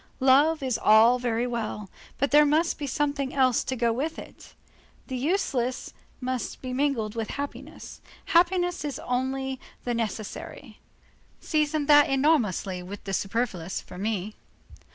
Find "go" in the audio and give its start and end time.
3.75-3.93